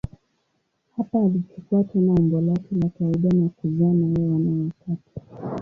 Hapa 0.97 1.19
alichukua 1.19 1.83
tena 1.83 2.13
umbo 2.13 2.41
lake 2.41 2.75
la 2.81 2.89
kawaida 2.89 3.29
na 3.33 3.49
kuzaa 3.49 3.93
naye 3.93 4.27
wana 4.29 4.51
watatu. 4.63 5.11